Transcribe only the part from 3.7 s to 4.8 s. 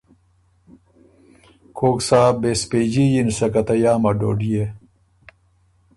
یامه ډوډيې۔